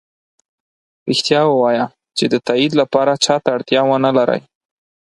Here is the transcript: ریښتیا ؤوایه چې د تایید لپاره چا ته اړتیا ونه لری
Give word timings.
ریښتیا 1.09 1.41
ؤوایه 1.53 1.85
چې 2.17 2.25
د 2.33 2.35
تایید 2.47 2.71
لپاره 2.81 3.11
چا 3.25 3.35
ته 3.43 3.49
اړتیا 3.55 3.81
ونه 3.85 4.09
لری 4.17 4.41